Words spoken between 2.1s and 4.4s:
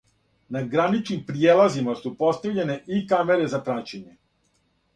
постављене и камере за праћење.